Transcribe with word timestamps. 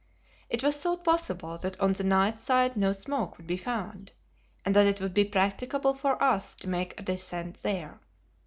It 0.49 0.63
was 0.63 0.81
thought 0.81 1.03
possible 1.03 1.59
that 1.59 1.79
on 1.79 1.93
the 1.93 2.03
night 2.03 2.39
side 2.39 2.75
no 2.75 2.91
smoke 2.91 3.37
would 3.37 3.45
be 3.45 3.55
found 3.55 4.13
and 4.65 4.75
that 4.75 4.87
it 4.87 4.99
would 4.99 5.13
be 5.13 5.25
practicable 5.25 5.93
for 5.93 6.19
us 6.23 6.55
to 6.55 6.67
make 6.67 6.99
a 6.99 7.03
descent 7.03 7.61
there. 7.61 7.99